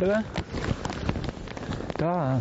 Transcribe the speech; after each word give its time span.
Du? 0.00 0.06
Da 1.98 2.40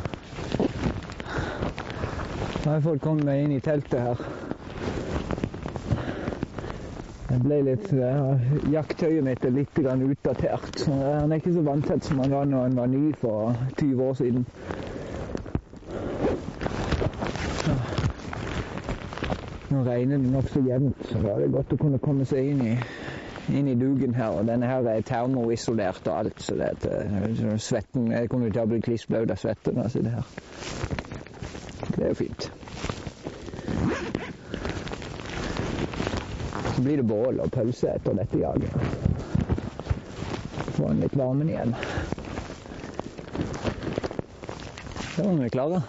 Da 2.63 2.69
har 2.69 2.81
folk 2.81 3.01
kommet 3.01 3.25
meg 3.27 3.41
inn 3.43 3.51
i 3.55 3.59
teltet 3.63 3.99
her. 3.99 4.21
Jeg 7.29 7.41
ble 7.43 7.57
litt 7.67 7.89
uh, 7.91 8.45
Jakttøyet 8.71 9.25
mitt 9.27 9.43
er 9.43 9.51
litt 9.57 9.79
utdatert. 9.83 10.85
Han 10.87 11.31
er 11.31 11.41
ikke 11.41 11.53
så 11.57 11.65
vanntett 11.67 12.07
som 12.07 12.23
han 12.23 12.31
var 12.31 12.47
når 12.47 12.65
han 12.69 12.79
var 12.79 12.87
ny 12.93 13.03
for 13.19 13.51
20 13.81 14.03
år 14.07 14.15
siden. 14.21 14.47
Nå 19.69 19.83
regner 19.85 20.17
det 20.17 20.31
nokså 20.31 20.63
jevnt, 20.65 21.03
så 21.11 21.19
da 21.21 21.35
er 21.35 21.43
det 21.43 21.51
godt 21.53 21.75
å 21.75 21.81
kunne 21.83 21.99
komme 22.07 22.25
seg 22.25 22.53
inn 22.53 22.63
i, 22.71 22.73
inn 23.55 23.67
i 23.67 23.75
dugen 23.75 24.13
her. 24.15 24.29
Og 24.39 24.47
denne 24.47 24.67
her 24.69 24.87
er 24.87 25.01
termoisolert 25.01 26.07
og 26.07 26.17
alt, 26.19 26.41
så 26.43 26.55
det 26.59 26.69
er 26.83 27.57
svetten 27.57 28.11
Jeg 28.11 28.29
kommer 28.29 28.49
til 28.51 28.63
å 28.63 28.69
bli 28.69 28.81
kliss 28.85 29.05
blaut 29.09 29.31
av 29.31 29.39
svette 29.41 29.73
når 29.73 29.87
jeg 29.87 29.91
sitter 29.97 30.17
her. 30.17 30.25
Det 31.95 32.03
er 32.03 32.09
jo 32.13 32.19
fint. 32.19 32.51
Så 36.75 36.83
blir 36.83 37.01
det 37.01 37.07
bål 37.07 37.39
og 37.43 37.51
pølse 37.51 37.93
etter 37.95 38.19
dette 38.21 38.39
jaget. 38.39 38.71
Få 40.77 40.91
den 40.93 41.01
litt 41.03 41.17
varmen 41.19 41.49
igjen. 41.51 41.75
Da 45.17 45.25
var 45.25 45.41
vi 45.43 45.49
klare. 45.49 45.81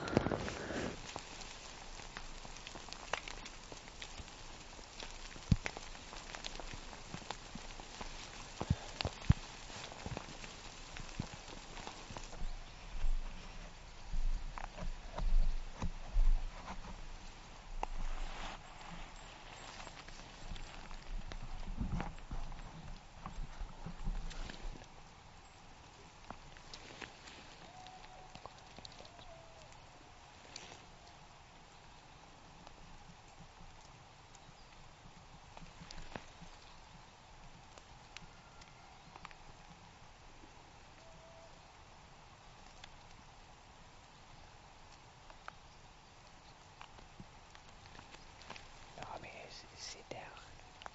Ja, 49.00 49.06
vi 49.22 49.28
sitter 49.76 50.16
her 50.16 50.42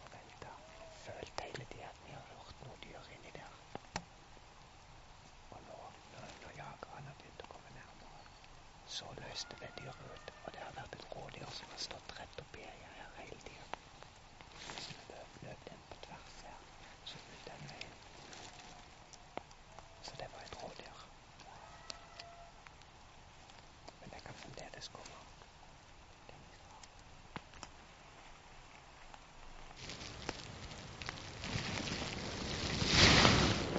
og 0.04 0.12
venter. 0.12 0.54
Følte 1.06 1.44
hele 1.44 1.66
tida 1.72 1.88
at 1.90 2.00
vi 2.06 2.12
har 2.12 2.26
hørt 2.34 2.62
noe 2.66 2.78
dyr 2.84 3.10
inni 3.16 3.32
der. 3.36 3.54
Og 5.52 5.60
nå, 5.68 5.80
når, 6.14 6.28
når 6.44 6.52
jagerne 6.60 7.10
har 7.10 7.18
begynt 7.22 7.46
å 7.48 7.52
komme 7.56 7.74
nærmere, 7.78 8.22
det 9.44 9.70
dyret 9.80 10.00
ut. 10.14 10.32
Og 10.46 10.54
det 10.54 10.62
har 10.64 10.74
vært 10.80 10.96
et 10.96 11.06
rådyr 11.16 11.50
som 11.58 11.68
har 11.74 11.82
stått 11.88 12.14
rett 12.20 12.40
oppi 12.44 12.62
heia 12.64 12.92
her 12.98 13.10
hele 13.20 13.40
tida. 13.48 13.66
Så 14.86 14.94
løp, 15.10 15.32
løp 15.48 15.66
den 15.70 15.82
på 15.90 15.98
tvers 16.06 16.38
her, 16.46 16.60
så 17.12 17.20
ut 17.34 17.44
den 17.50 17.68
veien. 17.72 17.98
Så 20.08 20.12
det 20.22 20.30
var 20.36 20.42
et 20.48 20.56
rådyr. 20.64 21.04
Men 24.02 24.10
det 24.16 24.24
kan 24.30 24.40
fremdeles 24.44 24.88
komme. 24.96 25.20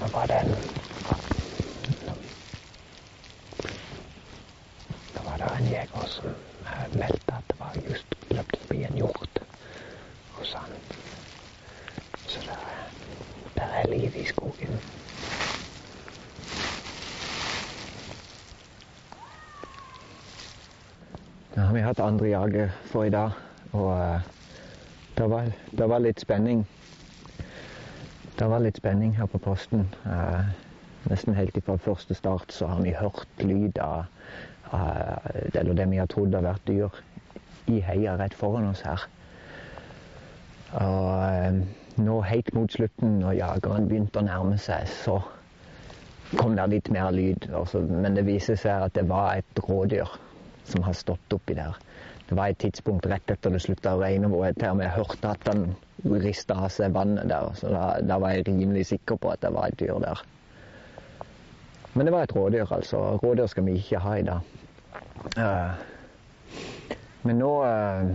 Nå 0.01 0.07
var 0.13 0.27
det 0.27 0.35
en 0.35 0.51
Nå 5.15 5.21
var 5.25 5.37
det 5.39 5.49
en 5.59 5.69
jeger 5.71 6.07
som 6.07 6.27
eh, 6.27 6.99
meldte 6.99 7.33
at 7.39 7.45
det 7.51 7.59
var 7.61 7.79
just 7.89 8.07
løpt 8.31 8.57
forbi 8.63 8.83
en 8.85 8.97
hjort 9.01 9.39
hos 10.37 10.53
han. 10.53 10.73
Så 12.27 12.41
det, 12.41 12.49
er- 12.51 12.93
der 13.57 13.67
er 13.81 13.89
liv 13.91 14.17
i 14.17 14.25
skogen. 14.25 14.81
Da 21.55 21.61
har 21.61 21.75
vi 21.75 21.81
hatt 21.81 21.96
andre 22.07 22.29
jaget 22.29 22.71
for 22.91 23.05
i 23.05 23.11
dag, 23.11 23.31
og 23.73 23.91
eh, 23.99 24.21
det, 25.19 25.31
var, 25.31 25.51
det 25.79 25.89
var 25.89 26.03
litt 26.05 26.21
spenning. 26.23 26.67
Det 28.37 28.49
var 28.51 28.63
litt 28.63 28.79
spenning 28.79 29.15
her 29.17 29.29
på 29.33 29.41
posten. 29.43 29.87
Eh, 30.07 30.49
nesten 31.11 31.37
helt 31.39 31.59
fra 31.65 31.77
første 31.81 32.15
start 32.15 32.53
så 32.53 32.69
har 32.71 32.83
vi 32.85 32.95
hørt 32.95 33.43
lyd 33.43 33.79
av, 33.79 34.07
Eller 35.55 35.75
det 35.79 35.85
vi 35.91 35.99
har 36.01 36.09
trodd 36.11 36.35
har 36.35 36.43
vært 36.43 36.65
dyr 36.67 36.97
i 37.71 37.79
heia 37.81 38.17
rett 38.19 38.35
foran 38.35 38.67
oss 38.73 38.83
her. 38.83 39.05
Og 40.75 41.11
eh, 41.23 41.61
nå 42.03 42.21
helt 42.27 42.53
mot 42.55 42.73
slutten, 42.73 43.21
når 43.23 43.39
jageren 43.39 43.89
begynte 43.89 44.21
å 44.21 44.27
nærme 44.27 44.59
seg, 44.59 44.91
så 44.91 45.21
kom 46.37 46.57
det 46.59 46.67
litt 46.75 46.91
mer 46.91 47.11
lyd. 47.15 47.49
Også, 47.55 47.81
men 47.87 48.19
det 48.19 48.27
viser 48.27 48.59
seg 48.59 48.89
at 48.89 48.97
det 48.99 49.07
var 49.09 49.39
et 49.39 49.67
rådyr 49.69 50.19
som 50.67 50.85
har 50.87 50.97
stått 50.97 51.33
oppi 51.37 51.57
der. 51.59 51.77
Det 52.29 52.35
var 52.35 52.51
et 52.51 52.59
tidspunkt 52.59 53.07
rett 53.07 53.31
etter 53.31 53.55
det 53.55 53.63
slutta 53.63 53.95
å 53.95 54.01
regne 54.03 54.29
hvor 54.31 54.49
jeg 54.49 54.57
til 54.59 54.73
og 54.73 54.81
med 54.81 54.91
hørte 54.91 55.31
at 55.31 55.47
han 55.47 55.67
rista 56.23 56.57
av 56.59 56.73
seg 56.75 56.95
vannet 56.95 57.29
der. 57.31 57.53
Så 57.59 57.71
da, 57.71 57.85
da 58.03 58.19
var 58.23 58.35
jeg 58.35 58.49
rimelig 58.49 58.89
sikker 58.91 59.21
på 59.23 59.31
at 59.31 59.45
det 59.45 59.53
var 59.55 59.71
et 59.71 59.79
dyr 59.79 60.01
der. 60.03 60.23
Men 61.95 62.09
det 62.09 62.13
var 62.13 62.27
et 62.27 62.35
rådyr, 62.37 62.67
altså. 62.77 63.03
Rådyr 63.23 63.47
skal 63.49 63.65
vi 63.69 63.77
ikke 63.81 64.03
ha 64.05 64.17
i 64.19 64.25
dag. 64.27 64.57
Eh, 65.39 65.71
men 67.25 67.39
nå, 67.41 67.53
eh, 67.65 68.11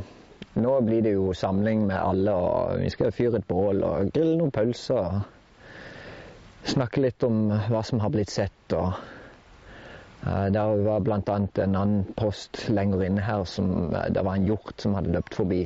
nå 0.62 0.76
blir 0.86 1.02
det 1.08 1.16
jo 1.16 1.32
samling 1.34 1.88
med 1.88 1.98
alle, 1.98 2.36
og 2.36 2.84
vi 2.84 2.92
skal 2.94 3.16
fyre 3.16 3.40
et 3.40 3.48
bål 3.48 3.82
og 3.88 4.12
grille 4.14 4.36
noen 4.38 4.54
pølser. 4.54 5.24
Snakke 6.68 7.02
litt 7.08 7.24
om 7.26 7.48
hva 7.72 7.82
som 7.88 8.04
har 8.04 8.14
blitt 8.14 8.30
sett. 8.30 8.76
og 8.78 8.94
Der 10.24 10.84
var 10.86 11.00
bl.a. 11.02 11.36
en 11.38 11.76
annen 11.76 12.02
post 12.18 12.70
lenger 12.70 13.02
inne 13.02 13.22
her 13.26 13.44
som 13.50 13.94
eh, 13.94 14.10
det 14.14 14.22
var 14.26 14.38
en 14.38 14.46
hjort 14.46 14.82
som 14.82 14.94
hadde 14.94 15.14
løpt 15.16 15.34
forbi. 15.36 15.64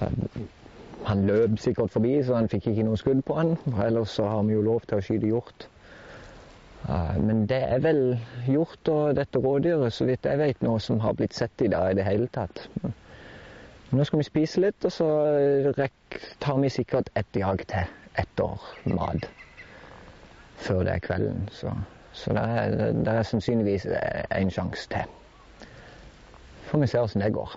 Eh, 0.00 0.20
Han 1.06 1.26
løp 1.26 1.58
sikkert 1.62 1.92
forbi, 1.94 2.16
så 2.24 2.34
han 2.34 2.48
fikk 2.50 2.70
ikke 2.72 2.82
noe 2.86 2.98
skudd 2.98 3.20
på 3.28 3.36
han. 3.36 3.52
Ellers 3.84 4.16
så 4.16 4.24
har 4.26 4.40
vi 4.48 4.56
jo 4.56 4.62
lov 4.64 4.80
til 4.88 4.98
å 4.98 5.04
skyte 5.04 5.28
hjort. 5.28 5.66
Eh, 6.88 7.18
Men 7.20 7.44
det 7.46 7.60
er 7.68 7.82
vel 7.84 8.00
hjort 8.48 8.88
og 8.88 9.12
dette 9.20 9.38
rådyret, 9.44 9.92
så 9.92 10.08
vidt 10.08 10.24
jeg 10.24 10.40
vet, 10.40 10.62
noe 10.64 10.80
som 10.80 11.02
har 11.04 11.12
blitt 11.18 11.36
sett 11.36 11.62
i 11.62 11.68
dag 11.68 11.92
i 11.92 11.98
det 12.00 12.08
hele 12.08 12.30
tatt. 12.32 12.64
Nå 13.92 14.04
skal 14.04 14.18
vi 14.18 14.26
spise 14.26 14.64
litt, 14.64 14.84
og 14.88 14.90
så 14.92 15.10
tar 16.40 16.58
vi 16.64 16.72
sikkert 16.72 17.12
ett 17.14 17.36
jag 17.38 17.62
til 17.70 17.92
etter 18.18 18.56
mat. 18.96 19.28
Før 20.64 20.82
det 20.88 20.96
er 20.96 21.04
kvelden. 21.04 21.44
Så, 21.52 21.70
så 22.16 22.32
det, 22.32 22.42
er, 22.42 23.12
er 23.12 23.22
sannsynligvis 23.22 23.86
en 24.38 24.50
sjanse 24.50 24.88
til. 24.88 25.04
Får 26.66 26.80
vi 26.82 26.86
se 26.90 27.00
åssen 27.00 27.22
det 27.22 27.34
går. 27.34 27.56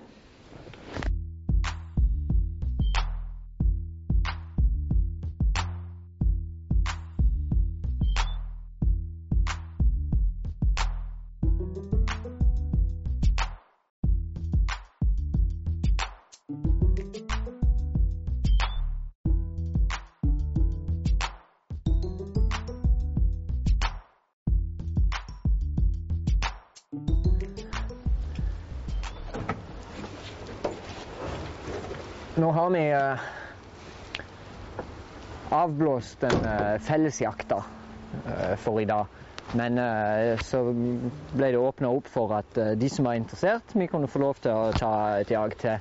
Nå 32.35 32.51
har 32.51 32.69
vi 32.69 32.91
eh, 32.91 33.19
avblåst 35.49 36.19
den 36.21 36.45
eh, 36.45 36.77
fellesjakta 36.77 37.63
eh, 38.25 38.55
for 38.55 38.81
i 38.81 38.85
dag. 38.85 39.05
Men 39.51 39.79
så 40.45 40.59
ble 41.33 41.47
det 41.49 41.57
åpna 41.57 41.89
opp 41.89 42.05
for 42.05 42.35
at 42.37 42.53
de 42.77 42.89
som 42.93 43.07
var 43.09 43.17
interessert, 43.17 43.71
vi 43.73 43.87
kunne 43.89 44.05
få 44.05 44.21
lov 44.21 44.37
til 44.43 44.53
å 44.53 44.75
ta 44.77 44.91
et 45.17 45.31
jag 45.33 45.55
til 45.57 45.79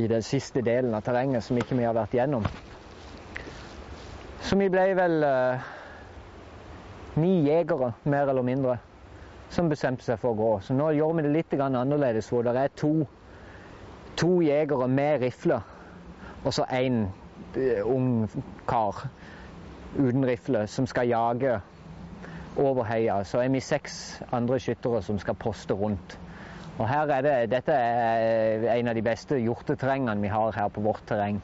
i 0.00 0.06
den 0.08 0.24
siste 0.24 0.62
delen 0.64 0.96
av 0.96 1.04
terrenget 1.04 1.44
som 1.44 1.60
ikke 1.60 1.76
vi 1.76 1.84
har 1.84 1.92
vært 1.92 2.16
gjennom. 2.16 2.46
Så 4.40 4.56
vi 4.56 4.70
ble 4.72 4.86
vel 4.96 5.28
ni 7.20 7.34
jegere, 7.50 7.92
mer 8.08 8.32
eller 8.32 8.48
mindre, 8.48 8.78
som 9.52 9.68
bestemte 9.68 10.08
seg 10.08 10.16
for 10.24 10.32
å 10.32 10.40
gå. 10.40 10.52
Så 10.64 10.72
nå 10.72 10.88
gjør 10.96 11.18
vi 11.18 11.26
det 11.28 11.34
litt 11.36 11.52
annerledes, 11.60 12.32
hvor 12.32 12.48
det 12.48 12.56
er 12.56 12.72
to, 12.80 12.94
to 14.22 14.38
jegere 14.44 14.88
med 14.88 15.20
rifle, 15.24 15.60
og 16.44 16.54
så 16.54 16.64
én 16.70 17.04
ung 17.84 18.30
kar 18.68 19.04
uten 19.98 20.24
rifle 20.26 20.66
som 20.70 20.86
skal 20.86 21.08
jage 21.10 21.60
over 22.56 22.84
heia. 22.84 23.22
Så 23.24 23.40
er 23.42 23.48
vi 23.52 23.60
seks 23.60 24.22
andre 24.32 24.60
skyttere 24.60 25.02
som 25.02 25.18
skal 25.18 25.34
poste 25.34 25.74
rundt. 25.74 26.18
Og 26.78 26.88
her 26.88 27.10
er 27.12 27.22
det, 27.22 27.50
Dette 27.52 27.72
er 27.72 28.68
en 28.76 28.88
av 28.88 28.96
de 28.96 29.04
beste 29.04 29.38
hjorteterrengene 29.42 30.22
vi 30.22 30.30
har 30.32 30.54
her 30.56 30.70
på 30.72 30.80
vårt 30.80 31.02
terreng. 31.08 31.42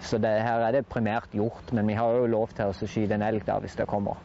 Så 0.00 0.18
det, 0.18 0.30
her 0.42 0.62
er 0.64 0.72
det 0.72 0.86
primært 0.88 1.32
hjort, 1.36 1.72
men 1.72 1.88
vi 1.88 1.96
har 1.98 2.20
òg 2.20 2.30
lov 2.32 2.52
til 2.56 2.70
å 2.70 2.88
skyte 2.88 3.16
en 3.16 3.26
elg 3.26 3.44
da 3.48 3.58
hvis 3.60 3.76
det 3.80 3.88
kommer. 3.90 4.20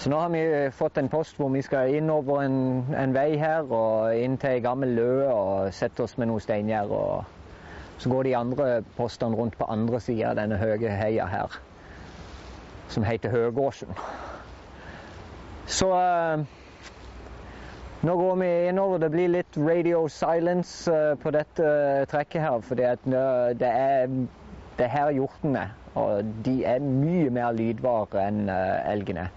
Så 0.00 0.08
nå 0.08 0.16
har 0.16 0.30
vi 0.32 0.70
fått 0.72 0.96
en 0.96 1.10
post 1.12 1.36
hvor 1.36 1.50
vi 1.52 1.60
skal 1.60 1.90
inn 1.92 2.08
over 2.08 2.38
en, 2.40 2.54
en 2.96 3.12
vei 3.12 3.34
her 3.36 3.66
og 3.68 4.16
inn 4.16 4.38
til 4.40 4.54
ei 4.54 4.60
gammel 4.64 4.94
løe 4.96 5.26
og 5.28 5.74
sette 5.76 6.06
oss 6.06 6.14
med 6.16 6.30
noen 6.30 6.40
steingjerd. 6.40 6.94
Så 8.00 8.08
går 8.08 8.24
de 8.24 8.32
andre 8.38 8.68
postene 8.96 9.36
rundt 9.36 9.58
på 9.60 9.66
andre 9.68 9.98
sida 10.00 10.30
av 10.30 10.38
denne 10.38 10.56
høye 10.56 10.94
heia 10.96 11.26
her, 11.28 11.58
som 12.88 13.04
heter 13.04 13.28
Høgåsen. 13.34 13.92
Så 15.68 15.90
uh, 15.92 16.46
nå 18.00 18.14
går 18.22 18.40
vi 18.40 18.48
innover. 18.70 19.02
Det 19.04 19.10
blir 19.12 19.34
litt 19.34 19.58
radio 19.60 20.06
silence 20.08 20.88
uh, 20.88 21.12
på 21.20 21.34
dette 21.36 21.74
trekket 22.08 22.46
her, 22.46 22.64
fordi 22.64 22.88
det 23.04 23.68
er, 23.68 24.16
det 24.80 24.88
er 24.88 24.94
her 24.96 25.12
hjorten 25.18 25.60
er. 25.60 25.76
Og 25.92 26.24
de 26.48 26.56
er 26.64 26.80
mye 26.80 27.28
mer 27.36 27.52
lydvare 27.52 28.24
enn 28.30 28.48
elgene. 28.48 29.28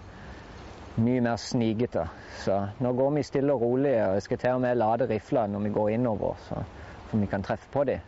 Mye 0.96 1.20
mer 1.20 1.36
snigete. 1.36 2.08
Så 2.38 2.60
nå 2.80 2.92
går 2.92 3.10
vi 3.16 3.22
stille 3.26 3.52
og 3.52 3.62
rolig, 3.62 3.94
og 4.04 4.14
jeg 4.14 4.22
skal 4.22 4.38
til 4.38 4.50
og 4.50 4.60
med 4.60 4.76
lade 4.78 5.08
rifla 5.10 5.46
når 5.46 5.64
vi 5.66 5.72
går 5.74 5.88
innover, 5.88 6.34
så, 6.48 6.62
for 7.08 7.18
vi 7.18 7.26
kan 7.26 7.42
treffe 7.42 7.66
på 7.72 7.84
dem. 7.84 7.98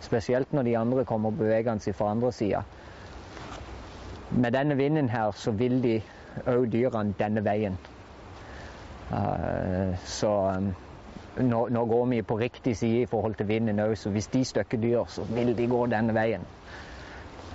Spesielt 0.00 0.52
når 0.52 0.62
de 0.62 0.78
andre 0.78 1.04
kommer 1.04 1.30
bevegende 1.30 1.92
fra 1.92 2.10
andre 2.10 2.32
sida. 2.32 2.62
Med 4.30 4.52
denne 4.52 4.76
vinden 4.76 5.08
her 5.08 5.30
så 5.30 5.50
vil 5.50 5.82
de 5.82 6.00
òg 6.46 6.68
dyrene 6.72 7.14
denne 7.18 7.44
veien. 7.44 7.78
Uh, 9.10 9.96
så 10.04 10.30
um, 10.58 10.72
nå, 11.36 11.68
nå, 11.68 11.84
går 11.86 12.06
vi 12.06 12.22
på 12.22 12.38
riktig 12.38 12.76
side 12.76 13.02
i 13.02 13.06
forhold 13.06 13.34
til 13.34 13.48
vinden 13.48 13.80
òg, 13.80 13.94
så 13.96 14.10
hvis 14.10 14.26
de 14.26 14.44
støkker 14.44 14.82
dyr, 14.82 15.04
så 15.08 15.24
vil 15.30 15.56
de 15.56 15.68
gå 15.70 15.86
denne 15.86 16.14
veien. 16.14 16.44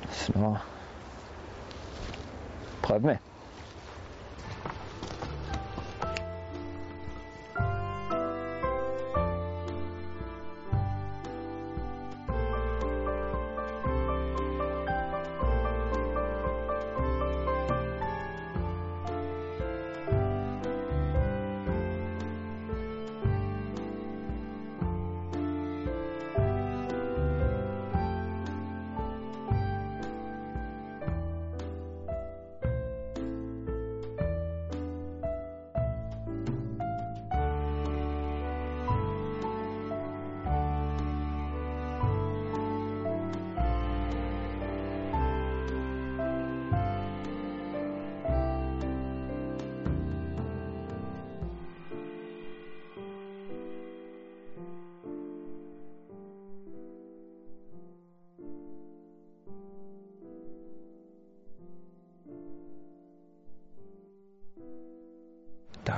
Så 0.09 0.33
nå 0.39 0.55
prøver 2.81 3.13
vi. 3.13 3.30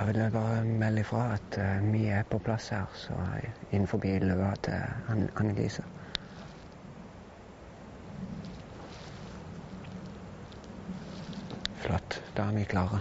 Da 0.03 0.07
vil 0.11 0.17
jeg 0.19 0.31
bare 0.31 0.63
melde 0.65 0.99
ifra 0.99 1.21
at 1.33 1.57
vi 1.93 2.01
er 2.11 2.25
på 2.27 2.37
plass 2.43 2.65
her, 2.75 2.89
så 2.93 3.15
innenfor 3.71 4.01
løa 4.03 4.49
til 4.63 4.73
Annelise. 5.39 5.83
Flott. 11.85 12.19
Da 12.35 12.49
er 12.49 12.51
vi 12.51 12.63
klare. 12.63 12.99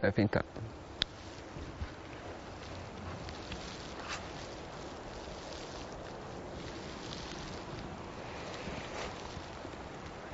Det 0.00 0.08
er 0.08 0.16
fint, 0.16 0.34
det. 0.34 0.42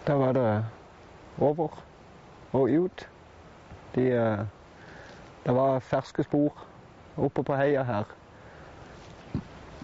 Da 0.07 0.15
var 0.15 0.33
det 0.33 0.65
over 1.39 1.83
og 2.53 2.69
ut. 2.71 3.09
De, 3.95 4.05
det 5.47 5.55
var 5.55 5.81
ferske 5.81 6.23
spor 6.23 6.63
oppe 7.17 7.43
på 7.43 7.57
heia 7.59 7.83
her. 7.83 8.05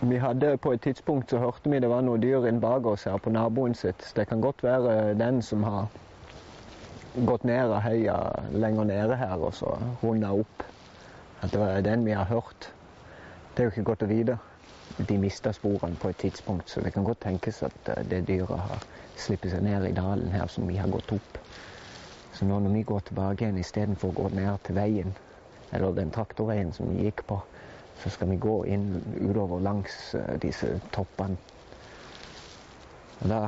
Vi 0.03 0.17
hadde 0.19 0.57
På 0.59 0.73
et 0.73 0.81
tidspunkt 0.83 1.31
så 1.31 1.39
hørte 1.39 1.71
vi 1.71 1.79
det 1.79 1.91
var 1.91 2.03
noen 2.03 2.23
dyr 2.23 2.47
inn 2.47 2.61
bak 2.61 2.87
oss 2.87 3.05
her 3.07 3.19
på 3.23 3.31
naboen 3.31 3.75
sitt. 3.75 4.13
Det 4.17 4.29
kan 4.29 4.41
godt 4.41 4.63
være 4.63 5.15
den 5.15 5.43
som 5.43 5.63
har 5.63 5.87
gått 7.15 7.45
ned 7.45 7.71
av 7.71 7.83
heia 7.85 8.17
lenger 8.53 8.85
nede 8.89 9.17
her 9.21 9.37
og 9.37 9.55
så 9.55 9.75
runda 10.03 10.33
opp. 10.33 10.65
At 11.43 11.53
det 11.53 11.61
var 11.61 11.83
den 11.85 12.07
vi 12.07 12.15
har 12.17 12.25
hørt. 12.25 12.71
Det 13.53 13.63
er 13.63 13.69
jo 13.69 13.75
ikke 13.75 13.89
godt 13.91 14.07
å 14.07 14.11
vite. 14.11 14.39
De 15.09 15.17
mista 15.19 15.53
sporene 15.53 15.97
på 15.97 16.11
et 16.13 16.21
tidspunkt, 16.21 16.71
så 16.71 16.81
det 16.81 16.93
kan 16.95 17.05
godt 17.05 17.23
tenkes 17.25 17.63
at 17.65 17.91
det 18.11 18.23
dyret 18.29 18.61
har 18.61 18.85
sluppet 19.17 19.53
seg 19.53 19.65
ned 19.65 19.87
i 19.89 19.95
dalen 19.97 20.33
her 20.33 20.49
som 20.53 20.69
vi 20.69 20.77
har 20.77 20.89
gått 20.93 21.13
opp. 21.17 21.41
Så 22.33 22.49
nå 22.49 22.59
når 22.61 22.77
vi 22.77 22.85
går 22.89 23.05
tilbake 23.09 23.45
igjen 23.45 23.61
istedenfor 23.61 24.13
å 24.13 24.23
gå 24.23 24.29
ned 24.37 24.61
til 24.65 24.77
veien, 24.77 25.17
eller 25.73 25.97
den 25.97 26.13
traktorveien 26.13 26.73
som 26.77 26.93
vi 26.93 27.09
gikk 27.09 27.25
på, 27.29 27.41
så 28.03 28.13
skal 28.13 28.33
vi 28.33 28.41
gå 28.41 28.57
inn 28.73 28.89
utover 29.21 29.61
langs 29.65 30.15
disse 30.41 30.75
toppene. 30.93 31.37
Og 33.23 33.29
da 33.31 33.43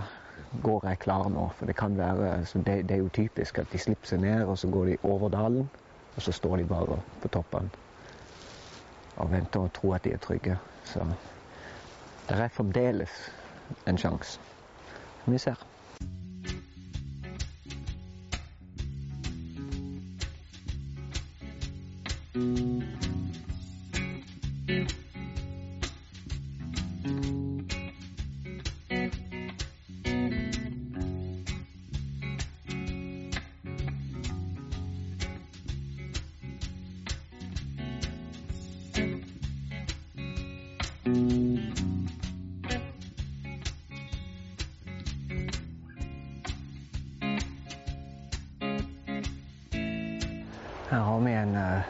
går 0.62 0.86
jeg 0.88 0.98
klar 0.98 1.28
nå. 1.28 1.48
For 1.58 1.66
det 1.66 1.76
kan 1.76 1.98
være 1.98 2.36
det, 2.54 2.88
det, 2.88 2.90
er 2.90 3.02
jo 3.02 3.08
typisk 3.08 3.58
at 3.58 3.72
de 3.72 3.78
slipper 3.78 4.08
seg 4.08 4.20
ned, 4.20 4.44
og 4.44 4.58
så 4.58 4.68
går 4.68 4.84
de 4.84 4.96
over 5.02 5.28
dalen. 5.28 5.70
Og 6.16 6.22
så 6.22 6.32
står 6.32 6.56
de 6.56 6.64
bare 6.64 7.00
på 7.22 7.28
toppen 7.28 7.70
og 9.16 9.30
venter 9.30 9.60
og 9.60 9.72
tror 9.72 9.94
at 9.94 10.04
de 10.04 10.12
er 10.12 10.18
trygge. 10.18 10.58
Så 10.84 11.06
det 12.28 12.38
er 12.38 12.48
fremdeles 12.48 13.10
en 13.86 13.98
sjanse. 13.98 14.40
Vi 15.26 15.38
ser. 15.38 15.66
Her 50.94 51.00
har 51.00 51.20
vi 51.20 51.32
en 51.34 51.56
uh, 51.56 51.80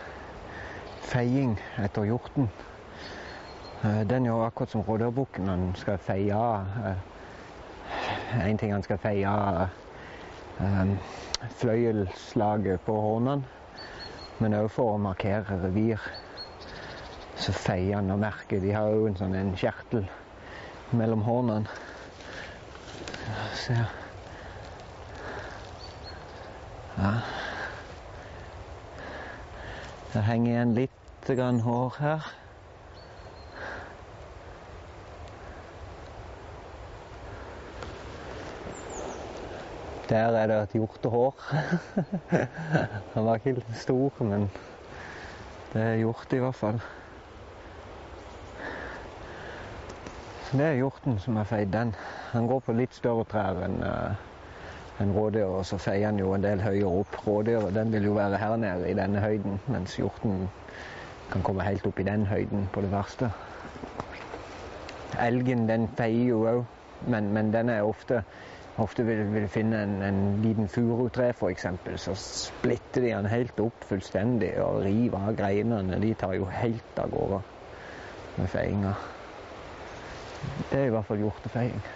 feiing 1.04 1.58
etter 1.76 2.06
hjorten. 2.08 2.46
Uh, 3.82 4.00
den 4.08 4.24
gjør 4.24 4.46
akkurat 4.46 4.70
som 4.72 4.84
rådyrbukken. 4.86 5.48
Han 5.48 5.74
skal 5.76 5.98
feie 6.00 6.32
av 6.32 6.70
uh, 6.80 8.46
En 8.46 8.56
ting 8.58 8.72
han 8.72 8.82
skal 8.82 9.02
feie 9.02 9.34
fløyelslaget 11.60 12.80
på 12.88 12.96
hornene. 12.96 13.44
Men 14.40 14.56
òg 14.62 14.70
for 14.72 14.94
å 14.94 15.04
markere 15.10 15.60
revir. 15.66 16.00
Så 17.36 17.52
feier 17.52 18.00
han 18.00 18.08
og 18.08 18.24
merker 18.24 18.64
De 18.64 18.72
har 18.72 18.88
òg 18.88 19.10
en 19.12 19.20
sånn 19.20 19.36
en 19.36 19.52
kjertel 19.52 20.08
mellom 20.96 21.28
hornene. 21.28 21.68
Se. 23.66 23.82
Ja. 26.96 27.18
Det 30.14 30.20
henger 30.22 30.52
igjen 30.52 30.72
litt 30.76 31.26
grann 31.26 31.56
hår 31.64 31.96
her. 31.98 32.26
Der 40.06 40.36
er 40.38 40.46
det 40.46 40.58
et 40.60 40.76
hjortehår. 40.78 41.34
Han 43.14 43.26
var 43.26 43.40
ikke 43.40 43.56
helt 43.56 43.72
stor, 43.80 44.22
men 44.22 44.46
det 45.72 45.82
er 45.82 45.98
hjort 46.04 46.36
i 46.36 46.40
hvert 46.44 46.60
fall. 46.60 46.78
Så 50.44 50.60
det 50.60 50.68
er 50.68 50.78
hjorten 50.78 51.18
som 51.18 51.42
har 51.42 51.50
feid 51.50 51.74
den. 51.74 51.90
Han 52.30 52.46
går 52.46 52.62
på 52.62 52.78
litt 52.78 52.94
større 52.94 53.26
trær 53.34 53.64
enn 53.66 53.80
uh, 53.82 54.14
en 55.02 55.12
rådyr, 55.12 55.44
og 55.44 55.66
så 55.66 55.78
feier 55.78 56.06
han 56.06 56.18
jo 56.18 56.34
en 56.34 56.44
del 56.44 56.62
høyere 56.62 56.92
opp. 57.00 57.18
Rådyret 57.26 57.74
den 57.74 57.92
vil 57.92 58.08
jo 58.10 58.16
være 58.18 58.38
her 58.38 58.56
nede 58.56 58.90
i 58.90 58.96
denne 58.98 59.22
høyden, 59.24 59.60
mens 59.66 59.96
hjorten 59.98 60.48
kan 61.32 61.42
komme 61.42 61.66
helt 61.66 61.86
opp 61.86 62.00
i 62.00 62.06
den 62.06 62.26
høyden 62.30 62.68
på 62.72 62.84
det 62.84 62.92
verste. 62.92 63.30
Elgen 65.20 65.68
den 65.68 65.88
feier 65.98 66.28
jo 66.30 66.42
òg, 66.50 66.64
men, 67.10 67.32
men 67.34 67.52
den 67.54 67.70
er 67.70 67.86
ofte 67.86 68.22
Ofte 68.82 69.04
vil 69.06 69.20
du 69.30 69.44
finne 69.46 69.84
en, 69.84 69.92
en 70.02 70.16
liten 70.42 70.66
furutre 70.66 71.28
f.eks., 71.30 71.66
så 72.02 72.14
splitter 72.18 73.04
de 73.04 73.12
den 73.12 73.28
helt 73.30 73.60
opp 73.62 73.84
fullstendig 73.86 74.50
og 74.58 74.80
river 74.82 75.28
av 75.28 75.36
greinene. 75.38 76.00
De 76.02 76.10
tar 76.18 76.34
jo 76.34 76.48
helt 76.50 76.98
av 76.98 77.12
gårde 77.12 77.38
med 78.34 78.50
feiinga. 78.50 78.96
Det 80.72 80.80
er 80.80 80.88
i 80.88 80.90
hvert 80.96 81.06
fall 81.06 81.22
hjortefeiing. 81.22 81.86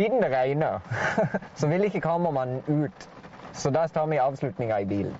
Siden 0.00 0.22
det 0.22 0.30
regner, 0.32 0.78
så 1.60 1.68
vil 1.68 1.84
ikke 1.84 2.00
kameramannen 2.00 2.62
ut. 2.68 3.08
Så 3.52 3.68
da 3.70 3.82
tar 3.86 4.06
vi 4.08 4.16
avslutninga 4.16 4.78
i 4.80 4.86
bilen. 4.88 5.16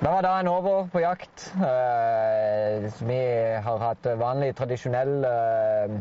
Da 0.00 0.10
var 0.10 0.22
dagen 0.26 0.48
over 0.50 0.88
på 0.90 0.98
jakt. 1.04 1.52
Eh, 1.54 2.88
vi 3.06 3.20
har 3.62 3.78
hatt 3.78 4.08
vanlig, 4.18 4.56
tradisjonell 4.58 5.24
eh, 5.28 5.94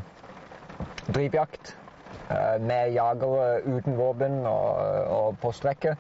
drivjakt 1.13 1.75
eh, 2.31 2.57
med 2.62 2.98
jagere 2.98 3.62
uten 3.67 4.01
våpen 4.01 4.39
og, 4.50 4.81
og 5.19 5.38
postrekke. 5.46 5.93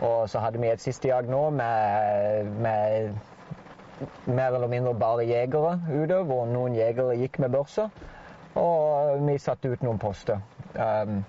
Og 0.00 0.30
så 0.32 0.40
hadde 0.46 0.64
vi 0.64 0.72
et 0.72 0.80
siste 0.80 1.12
jag 1.12 1.28
nå 1.28 1.50
med, 1.60 2.56
med 2.56 3.12
mer 4.24 4.56
eller 4.56 4.72
mindre 4.72 4.96
bare 4.96 5.28
jegere 5.28 5.76
ute, 5.92 6.24
hvor 6.24 6.48
noen 6.48 6.80
jegere 6.80 7.20
gikk 7.20 7.42
med 7.44 7.52
børser. 7.52 7.92
Og 8.54 9.24
vi 9.26 9.38
satte 9.42 9.70
ut 9.70 9.82
noen 9.82 9.98
poster. 9.98 10.38
Um, 10.78 11.24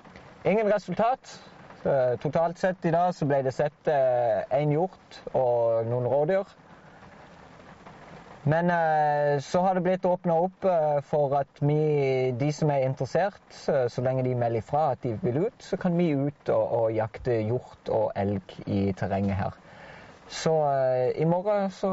ingen 0.46 0.70
resultat. 0.70 1.39
Uh, 1.86 2.17
totalt 2.22 2.58
sett 2.58 2.86
i 2.86 2.94
dag 2.94 3.12
så 3.13 3.27
ble 3.29 3.44
det 3.46 3.53
sett 3.53 3.89
én 3.89 4.70
uh, 4.70 4.74
hjort 4.74 5.20
og 5.38 5.89
noen 5.89 6.08
rådyr. 6.10 6.53
Men 8.46 8.70
uh, 8.70 9.41
så 9.41 9.62
har 9.65 9.77
det 9.77 9.84
blitt 9.86 10.05
åpna 10.05 10.38
opp 10.48 10.65
for 11.10 11.34
at 11.38 11.62
vi, 11.65 12.32
de 12.38 12.51
som 12.53 12.70
er 12.74 12.86
interessert, 12.86 13.41
så 13.53 14.05
lenge 14.05 14.25
de 14.25 14.36
melder 14.38 14.62
ifra 14.62 14.91
at 14.94 15.01
de 15.05 15.15
vil 15.22 15.48
ut, 15.48 15.65
så 15.65 15.77
kan 15.82 15.98
vi 15.98 16.12
ut 16.13 16.53
og, 16.53 16.65
og 16.79 16.94
jakte 16.94 17.39
hjort 17.41 17.89
og 17.94 18.12
elg 18.22 18.58
i 18.65 18.88
terrenget 18.98 19.41
her. 19.41 19.58
Så 20.29 20.53
i 21.17 21.25
morgen 21.29 21.70
så 21.74 21.91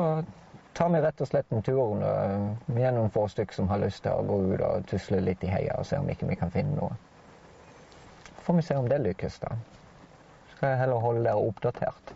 tar 0.72 0.88
vi 0.88 1.00
rett 1.00 1.20
og 1.20 1.28
slett 1.28 1.52
en 1.52 1.62
tur. 1.62 2.02
Vi 2.66 2.82
er 2.82 2.94
noen 2.94 3.12
få 3.12 3.26
stykker 3.28 3.54
som 3.54 3.68
har 3.68 3.82
lyst 3.82 4.02
til 4.04 4.12
å 4.12 4.24
gå 4.26 4.38
ut 4.52 4.64
og 4.66 4.86
tusle 4.90 5.20
litt 5.20 5.44
i 5.44 5.50
heia 5.52 5.78
og 5.78 5.86
se 5.86 6.00
om 6.00 6.08
ikke 6.10 6.28
vi 6.30 6.38
kan 6.40 6.50
finne 6.50 6.76
noe. 6.78 6.96
får 8.42 8.54
vi 8.54 8.62
se 8.62 8.74
om 8.76 8.88
det 8.88 8.98
lykkes, 8.98 9.38
da. 9.38 9.54
Skal 10.56 10.72
jeg 10.72 10.78
heller 10.78 10.98
holde 11.02 11.22
dere 11.24 11.48
oppdatert. 11.48 12.14